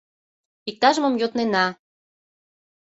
Иктаж-мом 0.69 1.15
йоднена. 1.21 1.65